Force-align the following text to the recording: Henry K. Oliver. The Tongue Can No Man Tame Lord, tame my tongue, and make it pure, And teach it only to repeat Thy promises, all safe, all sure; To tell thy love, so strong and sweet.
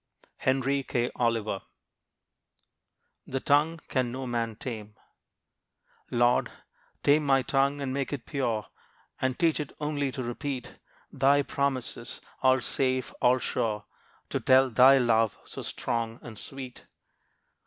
Henry 0.37 0.81
K. 0.81 1.11
Oliver. 1.15 1.61
The 3.27 3.39
Tongue 3.39 3.79
Can 3.87 4.11
No 4.11 4.25
Man 4.25 4.55
Tame 4.55 4.95
Lord, 6.09 6.49
tame 7.03 7.23
my 7.23 7.43
tongue, 7.43 7.81
and 7.81 7.93
make 7.93 8.11
it 8.11 8.25
pure, 8.25 8.65
And 9.21 9.37
teach 9.37 9.59
it 9.59 9.71
only 9.79 10.11
to 10.13 10.23
repeat 10.23 10.79
Thy 11.11 11.43
promises, 11.43 12.19
all 12.41 12.61
safe, 12.61 13.13
all 13.21 13.37
sure; 13.37 13.85
To 14.29 14.39
tell 14.39 14.71
thy 14.71 14.97
love, 14.97 15.37
so 15.45 15.61
strong 15.61 16.17
and 16.23 16.39
sweet. 16.39 16.87